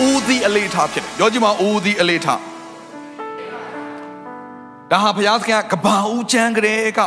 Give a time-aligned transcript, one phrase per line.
[0.00, 2.40] အူးသီးအလေးထားဖြစ်တယ်ပြောကြည့်မအူးသီးအလေးထား
[4.90, 7.00] ဒါဟာဘုရားသခင်ကကဘာဦးချမ်းကလေးက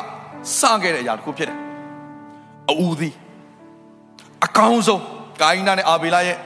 [0.59, 1.57] စခဲ့တဲ့အရာတစ်ခုဖြစ်တယ်
[2.69, 3.16] အူးသီး
[4.45, 5.02] အကောင်းဆုံး
[5.41, 6.38] ကာယနာနဲ့အာဘေလာရဲ့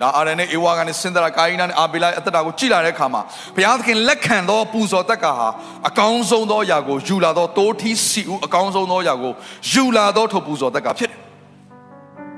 [0.00, 3.22] ဒါအာရနဲ့အေဝါကနေစင်ဒရာကာယနာနဲ့အာဘေလာရဲ့အသက်တာကိုကြည်လာတဲ့အခါမှာ
[3.56, 5.48] ဘုရားသခင်လက်ခံသောပူဇော်တက်ကဟာ
[5.88, 9.32] အကောင်းဆုံးသောအရာကိုယူလာသောတိုးထီးစီဦးအကောင်းဆုံးသောအရာကို
[9.72, 11.18] ယူလာသောထိုပူဇော်တက်ကဖြစ်တယ်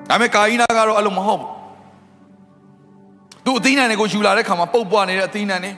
[0.09, 1.58] ဒါပေမဲ့ကာယနာကတော့အဲ့လိုမဟုတ်ဘူး
[3.48, 5.72] သူအသီးနှံတွေကိုယူလာတဲ့ခါမှာပုတ်ပွားနေတဲ့အသီးနှံတွေ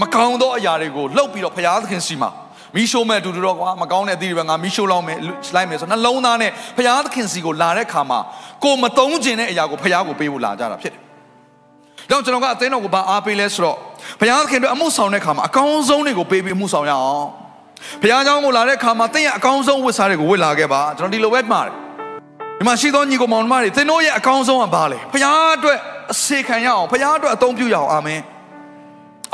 [0.00, 2.30] မကောင်းသောအရာတွေကိုလှုပ်ပြီးတော့ဘုရားသခင်စီမှာ
[2.74, 5.18] မီးရှိုးမဲ့အတူတူတော့ကွာမကောင်းတဲ့အသီးတွေပဲငါမီးရှိုးလောက်မယ်
[5.54, 8.18] လိုက်မယ်ဆိုနှလုံးသားနဲ့ဘုရားသခင်စီကိုလာတဲ့ခါမှာ
[8.64, 11.02] ကိုမတုံးကျင်တဲ့အရာကိုဘုရားကိုပေးဖို့လာကြတာဖြစ်တယ်။
[12.10, 13.76] တော့ကျွန်တော်ကအသင်းတော်ကိုဘာအားပေးလဲဆိုတော့
[14.20, 17.26] ဘုရားသခင်တို့အမှုဆောင်တဲ့ခါမှာအကောင်းဆုံးတွေကိုပေးပြီးအမှုဆောင်ရအောင်။
[18.02, 21.74] ဘုရားเจ้าကိုလာတဲ့ခါမှာသင်ရဲ့အကောင်းဆုံးဝတ်စားတွေကိုဝတ်လာခဲ့ပါကျွန်တော်ဒီလိုပဲမှားတယ်။
[22.58, 25.78] ဒီမှာရှိသောညီကောင်မောင်နှမတွေသင်တို့ရဲ့အကောင်းဆုံးကဘာလဲ။ဘုရားအတွက်
[26.11, 28.21] အစေခံရအောင်ဘုရားအတွက်အသုံးပြုရအောင်အာမင်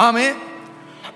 [0.02, 0.32] အာမင်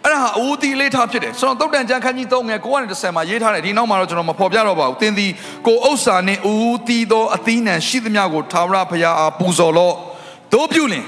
[0.03, 5.31] အဲ့ဒါဟာအဝူတီလေးထားဖြစ်တယ်ဆိုတော့တုတ်တန်ကျမ်းခန်းကြီး3ငယ်9နဲ့10မှာရေးထားတယ်ဒီနောက်မှာတော့ကျွန်တော်မဖော်ပြတော့ပါဘူးသင်သည်
[5.67, 9.95] ကိုဥစ္စာနှင့်အဝူတီသောအသီးနှံရှိသမျှကိုထာဝရဘုရားအားပူဇော်လော့
[10.53, 11.05] တို့ပြုလင်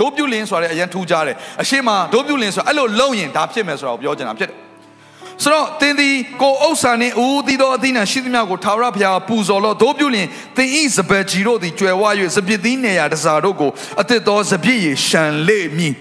[0.00, 4.61] တို့ပြုလင်ဆိုတဲ့အရင်ထူးကြတယ်အရှိမတို့ပြုလင်ဆိုအဲ့လိုလုံရင်ဒါဖြစ်မယ်ဆိုတော့ပြောချင်တာဖြစ်တယ်
[5.42, 10.26] ဆိုတော့သင်သည်ကိုဥစ္စာနှင့်ဦးသီးသောအသီးနှံရှိသမျှကိုထာဝရဘုရားပူဇော်လော့တို့ပြုလင်
[10.56, 12.02] သင်ဤစပယ်ကြီးတို့သည်ကြွယ်ဝ၍
[12.36, 13.70] စပစ်သီးနေရာတစားတို့ကို
[14.00, 15.94] အသစ်သောစပစ်ရရှံလေမည်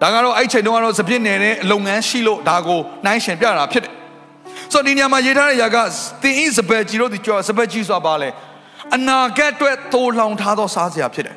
[0.00, 3.92] ဒါကတော့အဲ့ချိန်တုန်းကတော့စပစ်နယ်အလုပ်ငန်းရှိလို့ဒါကိုနှိုင်းရှင်ပြတာဖြစ်တယ်
[4.72, 5.76] ဆိုတော့ဒီနေရာမှာရေးထားတဲ့ຢာက
[6.22, 8.28] သင်ဤစပယ်ကြီးတို့သည်ကြွယ်စပယ်ကြီးဆိုတာပါလေ
[8.96, 11.36] အနာဂတ်အတွက်သိုးလောင်ထားသောစားစရာဖြစ်တယ်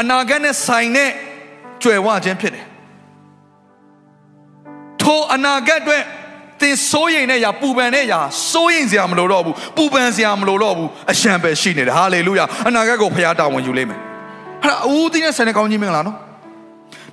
[0.00, 1.10] အနာဂတ်နဲ့ဆိုင်တဲ့
[1.82, 2.66] ကြွယ်ဝခြင်းဖြစ်တယ်
[5.02, 6.02] ထိုအနာဂတ်အတွက်
[6.60, 8.20] သင်စိုးရိမ်တဲ့ຢာပူပန်တဲ့ຢာ
[8.52, 14.00] စိုးရိမ်စရာမလိုတော့ဘူးပူပန်စရာမလိုတော့ဘူးအရှံပဲရှိနေတယ်ဟာလေလုယာအနာဂတ်ကိုဖခင်တာဝန်ယူလိမ့်မယ်
[14.62, 16.16] အဲ့ဒါအဦးသီးနဲ့ဆန်တဲ့ကောင်းကြီးမင်္ဂလာနော်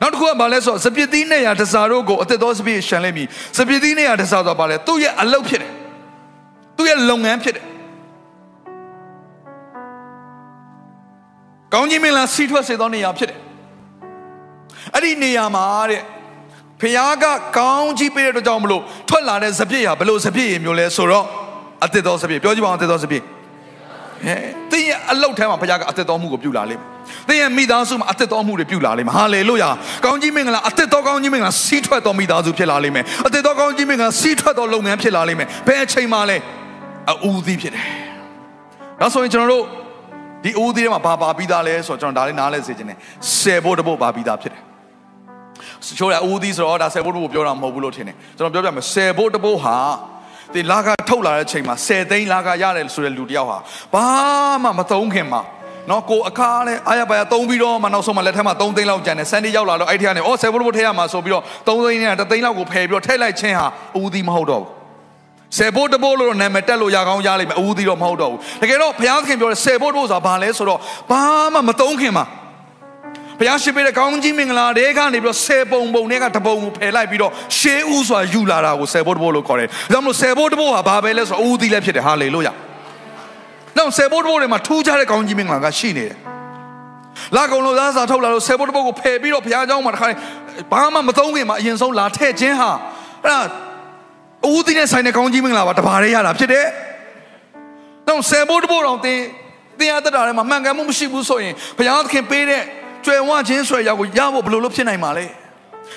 [0.01, 3.27] နောက်တစ်ခုကဘာလဲဆိုတော့စပစ်သီးနဲ့ရာတစားတို့ကိုအသက်သောစပစ်ရှံလိမ့်မည်
[3.57, 5.71] စပစ်သီးနဲ့ရာတစားဆိုတော့ဘာလဲသူ့ရဲ့အလုပ်ဖြစ်တယ်
[6.77, 7.66] သူ့ရဲ့လုပ်ငန်းဖြစ်တယ်
[11.73, 13.39] ကောင်းကြီးမင်္ဂလာစီထွက်စေသောနေရာဖြစ်တယ်
[14.94, 16.01] အဲ့ဒီနေရာမှာတဲ့
[16.81, 17.25] ဖခင်က
[17.57, 21.25] ကောင်းကြီးပေးတဲ့အတွက်ကြောင့်မလို့ထွက်လာတဲ့စပြည့်ဟာဘလို့စပြည့်ရမျိုးလဲဆိုတော့
[21.85, 23.23] အသက်တော်စပြည့်ပြောကြည့်ပါဦးအသက်တော်စပြည့်
[24.25, 24.40] ဟဲ့
[24.72, 26.89] တင်းရဲ့အလုတ်ထဲမှာဖခင်ကအသက်တော်မှုကိုပြုလာလိမ့်မယ်
[27.29, 29.69] တင်းရဲ့မိသားစုမှာအသက်တော်မှုတွေပြုလာလိမ့်မယ်ဟာလေလုယာ
[30.06, 36.38] ကောင်းကြီးမင်္ဂလာအသက်တော်ကောင်းကြီးမင်္ဂလာစီးထွက်တော်မိသားစုဖြစ်လာလိမ့်မယ်အသက်တော်ကောင်းကြီးမင်္ဂလာစီးထွက်တော်လုပ်ငန်းဖြစ်လာလိမ့်မယ်ဘယ်အချိန်မှလဲ
[37.25, 37.85] အူသီးဖြစ်တယ်
[39.00, 39.63] ဒါဆိုရင်ကျွန်တော်တို့
[40.44, 42.97] ဒီအူသီးထဲမှာဘာပါပြီးသားလဲဆိုတော့ကျွန်တော်ဒါလေးနားလဲစေချင်တယ်
[43.38, 44.62] ဆယ်ဖို့တပုတ်ပါပြီးသားဖြစ်တယ်
[45.97, 49.77] ချိုးရဦးသီးဆိုတော့ဒါဆယ်ဘိုးတဘိုးပြောတာမဟုတ်ဘူးလို့ထင်တယ်ကျွန်တော်ပြောပြမယ်ဆယ်ဘိုးတဘိုးဟာ
[50.53, 53.57] ဒီလာကထုတ်လာတဲ့ချိန်မှာဆယ်သိန်းလာကရတယ်ဆိုတဲ့လူတယောက်ဟာ
[53.94, 54.05] ဘာ
[54.63, 55.41] မှမသုံးခင်မှာ
[55.89, 63.67] နော်ကိုအခါလဲအားရပါရသုံးပြီးတော့မှနောက်ဆုံးမှလက်ထက်မှာ3သိန်းလောက်ကျန်တယ်ဆန်ဒီရောက်လာတော့အဲ့ထက်ကနေအော်ဆယ်ဘိုးတဘိုးထည့်ရမှာဆိုပြီးတော့3သိန်းနဲ့3သိန်းလောက်ကိုဖယ်ပြီးတော့ထည့်လိုက်ခြင်းဟာ
[64.01, 64.69] ဦးသီးမဟုတ်တော့ဘူး
[65.57, 70.79] ဆယ်ဘိုးတဘိုးလို့နာမည်တက်လို့ရကောင်းရလိမ့်မယ်ဦးသီးတော့မဟုတ်တော့ဘူးတကယ်တော့ဘုရားသခင်ပြောတဲ့ဆယ်ဘိုးတဘိုးဆိုတာဘာလဲဆိုတော့
[71.11, 71.21] ဘာ
[71.53, 72.25] မှမသုံးခင်မှာ
[73.39, 82.53] ဘုရားရှင်ပေးတဲ့ကောင်းကြီးမင်္ဂလာတွေကနေပြီးတော့10ပုံပုံတွေကတပုံကိုဖယ်လိုက်ပြီးတော့ရှေးဥစွာယူလာတာကို10ပုံတပုံလို့ခေါ်တယ်ဒါကြောင့်မလို့10ပုံတပုံဟာဘာပဲလဲဆိုတော့ဦးသီးလည်းဖြစ်တယ်ဟာလေလုယာ
[83.77, 86.16] နောက်10ပုံတပုံတွေမှာထူးခြားတဲ့ကောင်းကြီးမင်္ဂလာကရှိနေတယ်
[87.35, 90.07] လာကုန်လို့သားစာထုတ်လာလို့10ပုံတပုံကိုဖယ်ပြီးတော့ဘုရားကျောင်းမှာတခါ
[90.71, 92.69] ဘာမှမသုံးခင်မှာအရင်ဆုံးလာထည့်ခြင်းဟာ
[93.23, 93.39] အဲ့ဒါ
[94.53, 96.66] ဦးသီးနဲ့ဆိုင်တဲ့ကောင်းကြီးမင်္ဂလာပါတပါးရဲရတာဖြစ်တယ်
[98.07, 99.19] တော့ဆယ်ဖို့တဖို့တော့တင်
[99.80, 102.63] တင်ရတတ်တာထဲမှာမှန်ကန်မှုမရှိဘူးဆိုရင်ဘုရားသခင်ပေးတဲ့
[103.06, 105.31] ကျွယ်ဝခြင်းဆွဲရောက်ကိုရဖို့ဘယ်လိုလုပ်ဖြစ်နိုင်မှာလဲဒါ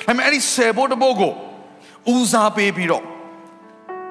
[0.07, 1.33] ပေမဲ့အဲ့ဒီဆယ်ဘိုးတဘိုးကို
[2.15, 3.05] ဦးစားပေးပြီးတော့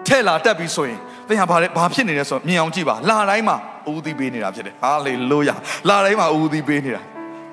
[0.08, 3.58] ထဲ့လာတက်ပြီးဆိုရင်သင်ဟာဘာလဲဘာဖြစ်နေလဲဆိုတော့မြင်အောင်ကြည့်ပါလာတိုင်းမှာ
[3.92, 5.56] ဦးသီးပေးနေတာဖြစ်တယ်ဟာလေလုယာ
[5.90, 7.02] လာတိုင်းမှာဦးသီးပေးနေတာ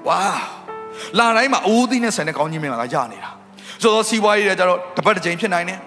[0.08, 0.20] ဝါ
[1.18, 3.30] လာတိုင်းမှာဦးသီးနဲ့ဆန်တဲ့ကောင်းကြီးမင်္ဂလာကရနေတာ
[3.82, 5.78] ဆိုတော့စီးပွားရေးတွေကျတော့တစ်ပတ်တစ်ချိန်ဖြစ်နိုင်တယ်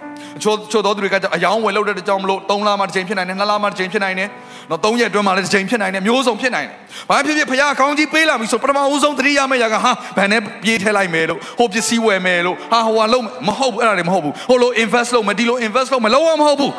[0.44, 4.30] ချို့ချို့တော်သူတွေကကြောင့်အယောင်းဝယ်လုပ်တဲ့ကြောင့်မလို့3လမှတစ်ချိန်ဖြစ်နိုင်တယ်2လမှတစ်ချိန်ဖြစ်နိုင်တယ်
[4.69, 6.78] နော်3ရက်အတွင်းမှာလည်းတစ်ချိန်ဖြစ်နိုင်တယ်မျိုးစုံဖြစ်နိုင်တယ်
[7.10, 16.74] ဘာဖြစ်ဖြစ်ဖခင်အကောင်းကြီးပေးလာပြီဆိုပထမဦးဆုံးသတိရမယ့်ຢာကဟာဘယ်နဲ့ပြေးထည့်လိုက်မယ်လို့ဟိုပစ္စည်းဝယ်မယ်လို့ဟာဟိုဟာလုံးမဟုတ်ဘူးအဲ့ဒါတွေမဟုတ်ဘူးဟိုလို invest လုပ်မယ်ဒီလို invest လုပ်မယ်လုံးဝမဟုတ်ဘူး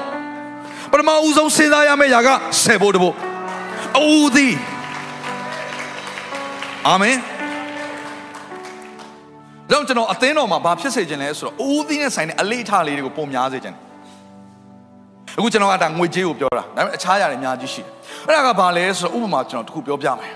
[0.93, 2.29] ပထမဦးဆုံးစဉ်းစားရမယ့်ຢာက
[2.63, 3.15] ဆယ်ဖို့တဖို့
[3.99, 4.55] အူသည်
[6.89, 7.17] အာမင်
[9.71, 13.77] ကြောင့်ကျွန်တော်အသင်းတော်မှာဘာဖြစ်စေခြင်းလဲဆိုတော့ဦးသီးနဲ့ဆိုင်တဲ့အလေးထားလေးတွေကိုပုံများစေခြင်း
[15.39, 17.91] အခုကျွန်တော်ကဒါငွေကြေးကိုပြောတာဒါပေမဲ့အခြားຢာတွေအများကြီးရှိတယ်
[18.27, 20.35] အဲ့ဒါကဘာလဲဆိုတော့ဥပမာကျွန်တော်တခုပြောပြမယ်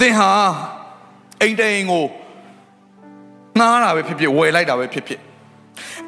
[0.00, 0.28] သင်ဟာ
[1.42, 2.04] အိမ်တိန်ကို
[3.58, 5.20] ငားတာပဲဖြစ်ဖြစ်ဝယ်လိုက်တာပဲဖြစ်ဖြစ်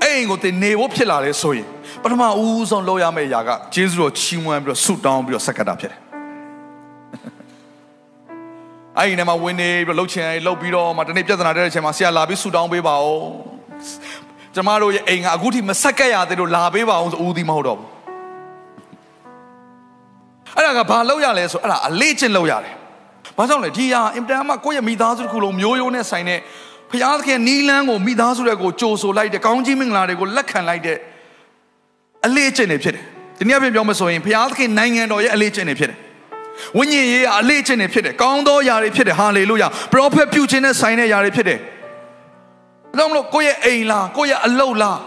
[0.03, 1.67] အဲ့အိမ်ကိုသင်နေဖို့ဖြစ်လာလဲဆိုရင်
[2.03, 6.10] ပထမဦးဆုံးလုပ်ရမယ့်ຢာကဂျေဇုတော်ချီးမွမ်းပြီးတော့ဆုတောင်းပြီးတော့ဆက်ကတာဖြစ်တယ်
[9.01, 13.19] အဲ့ဒီနေမှာဝင်နေပြီးလှုပ်ချင်လှုပ်ပြီးတော့မှတနေ့ပြဿနာတက်တဲ့အချိန်မှာဆရာလာပြီးဆူတောင်းပေးပါဦး
[14.55, 17.89] ကျမတို့ရဲ့အိမ်ကအခုထိမဆက်ကရသေးလို့လာပေးပါအောင်ဆိုဦးသီးမဟုတ်တော့ဘူး
[20.57, 22.75] အဲ့ဒါကဘာလုပ်ရလဲဆိုအဲ့ဒါအလေးချင်းလုပ်ရတယ်
[23.37, 26.41] ဘာကြောင့်လဲဒီဟာအင်တန်မှကိုယ့်ရဲ့မိသားစုတစ်ခုလုံးမျိုးရိုးနဲ့ဆိုင်တဲ့
[26.93, 30.99] ဖျားသခင်နီးလန်းကိုမိသားစုတွေကိုကြိုဆိုလိုက်တဲ့ကောင်းကြီးမင်္ဂလာတွေကိုလက်ခံလိုက်တဲ့
[32.27, 33.05] အလေးချင်းတွေဖြစ်တယ်
[33.39, 35.99] ဒီနေ့အပြင်ပြောမဆိုရင်ဖျားသခင်နိုင်ငံတော်ရဲ့အလေးချင်းတွေဖြစ်တယ်
[36.78, 41.60] ဝိညာဉ်ရေးအလေးချင်းတွေဖြစ်တယ်ကောင်းသောຢာတွေဖြစ်တယ်ဟာလေလုယာပရောဖက်ပြုခြင်းနဲ့ဆိုင်တဲ့ຢာတွေဖြစ်တယ်
[43.00, 45.00] ဒါမလို့ကိုယ့်ရဲ့အိမ်လားကိုယ့်ရဲ့အလုပ်လား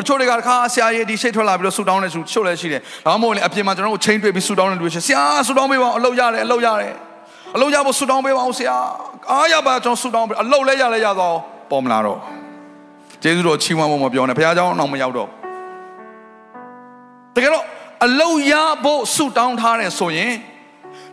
[0.00, 6.92] အချို့တွေကတခါဆရာကြီးဒီရှိတ်ထွက်လာပြီးတော့ဆူတောင်းနေဆူချို့လည်းရှိတယ်ဒါမှမဟုတ်လေအပြင်မှာကျွန်တော်တို့ချိန်တွေ့ပြီးဆူတောင်းနေလူရှိဆရာဆူတောင်းပေးပါအောင်အလုပ်ရတယ်အလုပ်ရတယ်
[7.56, 8.76] အလုပ်ရဖို့ဆူတောင်းပေးပါအောင်ဆရာ
[9.30, 11.36] အားရပါကျွန်တော်ဆူတောင်းပေးအလုပ်လည်းရလည်းရသွား
[11.70, 12.18] ပေါ်မလာတော့
[13.22, 15.28] ကျေးဇူးတော်ချီးမွမ်းဖို့မပြောနဲ့ဘုရားเจ้าအောင်မရောက်တော့
[17.34, 17.64] တကယ်တော့
[18.06, 18.54] အလုပ်ရ
[18.84, 20.32] ဖို့ဆူတောင်းထားတယ်ဆိုရင်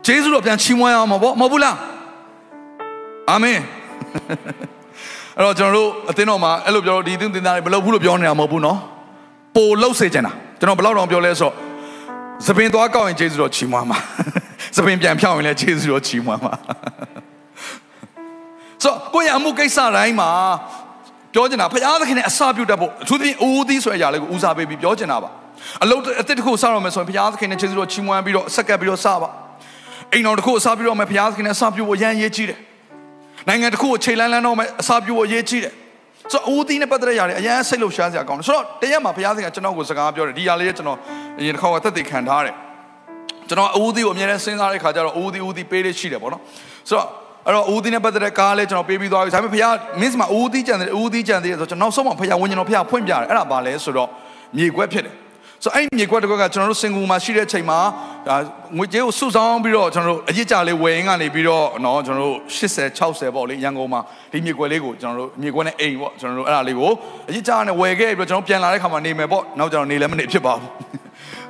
[0.07, 1.77] ဂျေဇုတော်ပြန်ချီးမွမ်းရမှာပေါ့မဟုတ်ဘူးလား
[3.31, 3.59] အာမင်
[5.37, 8.79] အဲ့တော့ကျွန်တော်တို့အသင်းတော်မှာအဲ့လိုပြောဒီသင်းသင်သားတွေမလုပ်ဘူးလို့ပြောနေတာမဟုတ်ဘူးနော်
[9.57, 11.55] ပိုလှုပ်စေချင်တာကျွန်တော်ဘယ်လောက်တောင်ပြောလဲဆိုတော့
[12.47, 13.99] သပင်သွားကောက်ရင်ဂျေဇုတော်ချီးမွမ်းမှာ
[14.77, 16.53] သပင်ပြန်ဖြောင်းရင်လည်းဂျေဇုတော်ချီးမွမ်းမှာ
[18.83, 20.31] ဆိုကိုရအမှုကိစ္စတိုင်းမှာ
[21.35, 25.31] ပြောချင်တာဖခင်သခင်နဲ့အစာပြုတ်တတ်ဖို့အထူးသဖြင့်အိုးသီးဆိုရရလေးကိုဦးစားပေးပြီးပြောချင်တာပါ
[25.83, 29.31] အလုပ်အသစ်တစ်ခုစတော့မယ်ဆိုရင်ဖခင်သခင်နဲ့ဂျေဇုတော်ချီးမွမ်းပြီးတော့ဆက်ကပ်ပြီးတော့စပါ
[30.14, 32.60] အိမ်တော်တစ်ခုအစားပြုတော့မယ်ဘုရားသခင်နဲ့အစားပြုဖို့ရန်ရေးကြည့်တယ်
[33.48, 35.74] နိုင်ငံတစ်ခုကိုခြေလန်းလန်းတော့မယ်အစားပြုဖို့ရေးကြည့်တယ်
[36.32, 40.98] ဆိုတော့ဦးသီးနဲ့ပတ်သက်တဲ့ຢာတွေအရင်စိတ်လှုပ်ရှားစရာကောင်းတယ်ဆိုတော့တရက်မှာဘုရားသခင်ကကျွန်တော်ကိုစကားပြောတယ်ဒီຢာလေးကကျွန်တော်
[41.40, 42.56] အရင်တစ်ခါကသက်သေခံထားတယ်
[43.50, 46.42] ကျွန်တော်ဦးသီးကိုအမြဲတမ်းစဉ်းစားတဲ့ခါကျတော့ဦးသီးဦးသီးပေးလေးရှိတယ်ပေါ့နော်
[46.90, 47.08] ဆိုတော့
[47.46, 54.10] အဲ့တော့ဦးသီးနဲ့ပတ်သက်တဲ့ကားလေးကျွန်တော်ပေးပြီးသွားပြီဒါပေမဲ့ဘုရားမင်းစမှာဦးသီးကြံတယ်ဦးသီးကြံတယ်ဆိုတော့ကျွန်တော်နောက်ဆုံးမှဘုရားဝิญဉ်တော်ဘုရားဖွင့်ပြတယ်အဲ့ဒါဘာလဲဆိုတော့
[54.58, 55.16] မြေခွက်ဖြစ်တယ်
[55.65, 57.79] ဆိုအဲ့မြေခွက်တစ်ခွက်ကကျွန်တော်တို့စင်ကူမှာရှိတဲ့အချိန်မှာ
[58.27, 58.37] ဒါ
[58.77, 64.01] ငွေကြေးကိုစုဆောင်းပြီးတော့ကျွန်တော်တို့အရစ်ကြလေးဝယ်ရင်းကနေပြီးတော့နော်ကျွန်တော်တို့80 60ပေါ့လေရန်ကုန်မှာ
[64.33, 66.93] ဒီမြေခွက်လေးကိုကျွန်တော်တို့မြေခွက်နဲ့အိမ်ပေါ့ကျွန်တော်တို့အဲ့ဒါလေးကို
[67.29, 70.71] အရစ်ကြနဲ့ဝယ်ခဲ့ပြီးတော့ကျွန်တော်ပြန်လာတဲ့ခါမှာနေမယ်ပေါ့နောက်ကျွန်တော်နေလည်းမနေဖြစ်ပါဘူး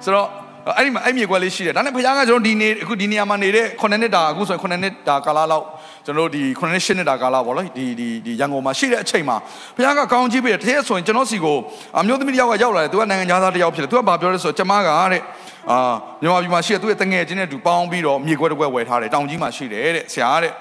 [0.05, 0.29] ဆိုတော့
[0.77, 5.65] အဲ့ဒီမှာအဲ့မြေခွက်လေးရှိတယ်ဒါနဲ့ဘုရားကကျွန်တော်ဒီနေအခုဒီနေရာမှာနေတဲ့9နှစ်တာအခုဆိုရင်9နှစ်တာကာလလောက်
[6.07, 9.37] ကျွန်တော်တို့ဒီ9နှစ်10နှစ်တာကာလပေါ့လေဒီဒီဒီရန်ကုန်မှာရှိတဲ့အချိန်မှာ
[9.77, 11.57] ဘုရားကကောင်းကြီးပေးတယ်တကယ်ဆိုရင်ကျွန်တော်စီကို
[11.99, 15.23] အမျိုးသမီးတယောက်ကရောက်လာတယ်သူကနိုင်ငံသားတစ်ယောက်ဖြစ်တယ်သူကဘာပြောလဲဆိုတော့ကျမကတဲ့
[15.71, 15.79] အာ
[16.23, 20.53] မြန်မာပြည်မှာရှိတဲ့သူ့ရဲ့တငယ်ချင်းနဲ့တူပေါင်းပြီးတော့မြေခွက်တစ်ခွက်ဝယ်ထားတယ်တောင်ကြီးမှာရှိတယ်တဲ့ဆရာတဲ့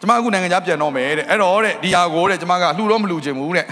[0.00, 3.66] ကျမအခုနိုင်ငံခြားပြန်တော့မယ်တဲ့အဲ့တော့တဲ့ဒီဟာကိုတဲ့ကျမကလှူတော့မလှူချင်ဘူးတဲ့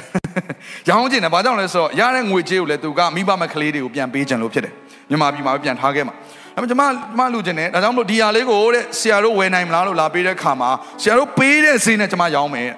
[0.89, 4.75] ရောင်းချင်တယ်ဘာကြောင့်လဲဆိုတော့ရတဲ့ငွေကြေးကိုလည်းသူကမိဘမဲ့ကလေးတွေကိုပြန်ပေးချင်လို့ဖြစ်တယ်
[5.11, 6.15] မြန်မာပြည်မှာပဲပြန်ထားခဲ့မှာ
[6.55, 6.85] ဒါပေမဲ့ကျမကျ
[7.19, 10.71] မလူချင်တယ်ဒါကြောင့်မလို့ဒီဟာလေးကိုတဲ့ဆရာတို့ဝယ်နိုင်မလားလို့လာပေးတဲ့ခါမှာ
[11.03, 12.71] ဆရာတို့ပေးတဲ့ဈေးနဲ့ကျမရောင်းမယ်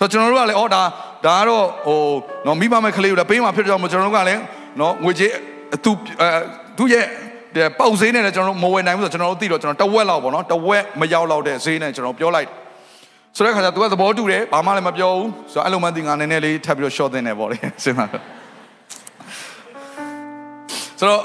[0.00, 0.82] ဆိုတော့ကျွန်တော်တို့ကလည်းအော်ဒါ
[1.26, 2.00] ဒါကတော့ဟို
[2.46, 4.40] နော်မိဘမဲ့ကလေးကိုလည်းပေးမှာဖြစ်တော့မို့ကျွန်တော်တို့ကလည်း
[4.80, 5.30] နော်ငွေကြေး
[5.84, 6.28] သူအဲ
[6.78, 7.04] သူ့ရဲ့
[7.78, 12.48] ပေါက်ဈေးနဲ့လည်းကျွန်တော်တို့မဝယ်နိုင်ဘူးဆိုတော့ကျွန်တော်တို့သိတော့ကျွန်တော်တဝက်လောက်ပေါ့နော်တဝက်မရောက်လောက်တဲ့ဈေးနဲ့ကျွန်တော်ပြောလိုက်
[13.36, 18.22] ဆိုတဲ့ခါကျသူကသဘောတူတယ်ဘာမှလည်းမပြောဘူးဆိုတော့အဲ့လိုမှသိငါနည်းနည်းလေးထပ်ပြီးတော့ short တင်တယ်ပေါ့လေစဉ်းစားတော့
[20.98, 21.22] ဆိုတော့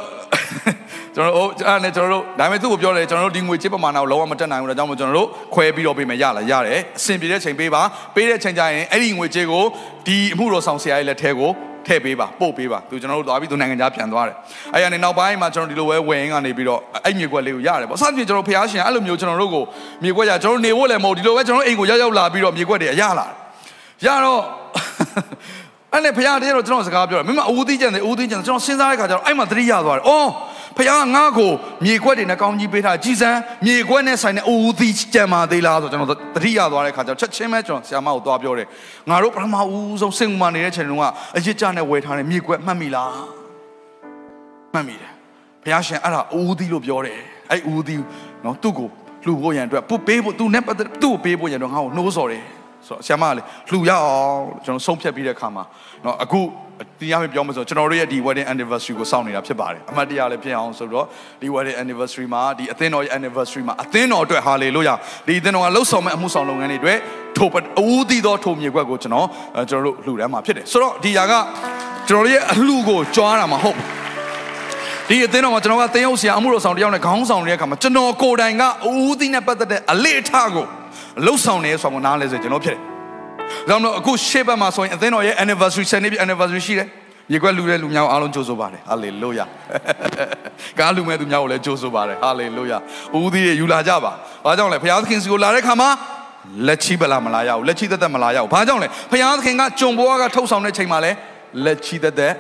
[1.19, 7.81] ကျွန်တော်တို့အဲ့နဲ့ကျွန်တော်တို့ဒါပေမဲ့သူ့ကိုပြောတယ်ကျွန်တော်တို့ဒီငွေချစ်ပမာဏကိုလုံးဝမတက်နိုင်ဘူးဒါကြောင့်မို့ကျွန်တော်တို့ခွဲပြီးတော့ပေးမယ်ရလားရတယ်အဆင်ပြေတဲ့ချိန်ပေးပါ
[8.15, 9.63] ပေးတဲ့ချိန်ကျရင်အဲ့ဒီငွေချစ်ကို
[10.07, 11.51] ဒီအမှုတော်ဆောင်ဆရာရဲ့လက်ထဲကို
[11.88, 14.35] ထည့်ပေးပါပို့ပေးပါသူကျွန်တော်တို့သွားပြီးသူနိုင်ငံခြားပြန်သွားတယ်
[14.73, 19.63] အဲ့ရနေနောက်ပိုင်းမှာကျွန်တော်ဒီလိုပဲဝယ်ရင်းကနေပြီးတော့အဲ့မြေကွက်လေးကိုရတယ်ပေါ့စသဖြင့်ကျွန်တော်ဖះရှင်အဲ့လိုမျိုးကျွန်တော်တို့ကို
[20.03, 23.27] မြေကွက်ရကျွန်တော်နေဖို့လည်းမဟုတ်ဒီလိုပဲကျွန်တော်အိမ်ကိုရောက်ရောက်လာပြီးတော့မြေကွက်တွေရလာ
[24.05, 24.41] ရတော့
[25.93, 30.29] အဲ့နဲ့ဖះတည်းတော့ကျွန်တော်စကားပြောတယ်မင်းမအူးသီးကြံတယ်အူးသီးကြံကျွန်တော်စဉ်းစားတဲ့ခါကျတော့အဲ့မှာသတိရသွားတယ်အော်
[30.79, 31.51] ဖះငါ့ကို
[31.86, 38.67] မြေခွက်တွေနဲ့ကောင်းကြီးပေးထားကြည်စမ်းမြေခွက်နဲ့ဆိုင်တဲ့အူးသီးကြံပါသေးလားဆိုကျွန်တော်သတိရသွားတဲ့ခါကျတော့ချက်ချင်းပဲကျွန်တော်ဆရာမကိုသွားပြောတယ်
[39.09, 41.05] ငါတို့ပထမဦးဆုံးစင်ကူမှာနေတဲ့ချိန်တုန်းက
[41.38, 43.13] အရစ်ကြနဲ့ဝယ်ထားတဲ့မြေခွက်မှတ်မိလား
[44.74, 45.12] မှတ်မိတယ်
[45.63, 47.17] ဖះရှင်အဲ့ဒါအူးသီးလို့ပြောတယ်
[47.50, 48.03] အဲ့အူးသီး
[48.45, 48.88] နော်သူ့ကို
[49.25, 52.43] လှူဖို့ရန်အတွက်ပုပေးဖို့သူနဲ့ပတ်သက်သူ့ကိုပေးဖို့ရန်အတွက်ငါ့ကိုနှိုးဆော်တယ်
[52.87, 55.64] ဆိုတော့ဆရာမကလေလှူရအောင်ကျွန်တော်ဆုံးဖြတ်ပြီးတဲ့အခါမှာ
[56.02, 56.40] เนาะအခု
[57.00, 61.06] တရားမပြောမဆိုကျွန်တော်တို့ရဲ့ဒီ wedding anniversary ကိုစောင့်နေတာဖြစ်ပါတယ်အမှတ်တရလည်းဖြစ်အောင်ဆိုတော့
[61.40, 64.96] ဒီ wedding anniversary မှာဒီအသင်းတော်ရဲ့ anniversary မှာအသင်းတော်အတွက် hallelujah
[65.28, 66.99] ဒီအသင်းတော်ကလှုပ်ဆောင်မဲ့အမှုဆောင်လုပ်ငန်းတွေအတွက်
[67.37, 67.49] ထို
[67.80, 69.26] အဦးသီးသောထိုမြေကွက်ကိုကျွန်တော်
[69.70, 71.32] ကျွန်တော်တို့လှူဒန်းမှာဖြစ်တယ်ဆိုတော့ဒီຢာက
[72.08, 73.76] ကျွန်တော်တို့ရဲ့အလှကိုကြွားတာမဟုတ်
[75.08, 80.66] ဒီအသင်းတော်မှာကျွန်တော်ကသင်းရုပ်ဆရာအမှုတော်ဆောင်တယောက်နဲ့ခေါင်းဆောင်နေတဲ့အခါမှာကျွန်တော်ကိုယ်တိုင်ကအဦးသီးနဲ့ပတ်သက်တဲ့အလေးအထားကို
[81.25, 86.88] လှုပ်ဆောင်နေဆိုတော့နားလဲဆိုကျွန်တော်ဖြစ်တယ်ဒါမှမဟုတ်အခုရှေ့ဘက်မှာဆိုရင်အသင်းတော်ရဲ့ anniversary ဆယ်နှစ်ပြည့် anniversary ရှိတယ်
[87.33, 89.45] ရေခွက်လူတဲ့လူများကိုအားလုံးကြိုးဆိုပါတယ်ဟာလေလုယာ
[90.79, 92.77] ကားလူမဲ့သူများကိုလည်းကြိုးဆိုပါတယ်ဟာလေလုယာ
[93.17, 94.11] ဦးသီးတွေယူလာကြပါ
[94.45, 95.89] ဘာကြောင့်လဲဘုရားသခင်စီကိုလာတဲ့ခါမှာ
[96.67, 101.11] လက်ချီပလာမလာရဘူးလက်ချီသက်သက်မလာရဘူးဘာကြောင့်လဲဘုရားသခင်ကကြုံဘွားကထုတ်ဆောင်တဲ့ချိန်မှာလဲ
[101.65, 102.33] လက်ချီသက်သက်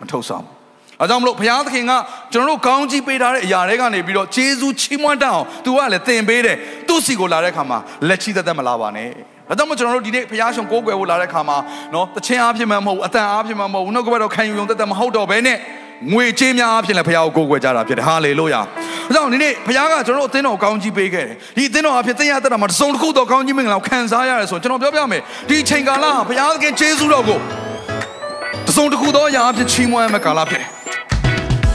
[0.00, 0.57] မထုတ်ဆောင်ဘူး
[1.00, 1.92] အဲကြောင့်မလို့ဘုရားသခင်က
[2.32, 6.56] ကျွန်တော်တို့ကောင်းကြီးပေးထားတဲ့အရာတွေကနေပြီးတော့ဂျေဇူးချီးမွမ်းတတ်အောင် तू ကလည်းသင်ပေးတယ်
[6.88, 7.78] သူ့စီကိုလာတဲ့ခါမှာ
[8.08, 9.08] လက်ချီသက်သက်မလာပါနဲ့
[9.48, 11.56] ဒါကြောင့်မို့ကျွန်တော်တို့ဒီနေ့ဘုရားရှင်ကိုးကွယ်ဖို့လာတဲ့ခါမှာ
[11.94, 15.58] နော်တခြင်းအားဖြင့်မှမဟုတ်ဘူးအတန်အားဖြင့်မှမဟုတ်ဘူးနှုတ်ကပတ်တော်ခံယူုံသက်သက်မဟုတ်တော့ဘဲနဲ့
[16.12, 18.64] ငွေကြေးများအားဖြင့်လည်းဘုရားကိုကိုးကွယ်ကြတာဖြစ်တယ်ဟာလေလုယာဒါ
[19.14, 27.38] ကြောင့်ဒီနေ့ဘုရားကကျွန်တော်တို့အသင်းတော်ကိုကောင်းကြီးပေးခဲ့တယ်ဒီအသင်းတော်အဖြစ်သင်ရတဲ့တာမှာတစ်စုံတစ်ခုတော့ကောင်းကြီးမင်္ဂလာကိုခံစားရတယ်ဆိုရင်ကျွန်တော်ပြောပြမယ်ဒီအချိန်ကာလဟာဘုရားသခင်ကျေးဇူးတော်ကို
[28.66, 30.77] တစ်စုံတစ်ခုသောအရာအဖြစ်ချီးမွမ်းရမယ့်ကာလဖြစ်တယ်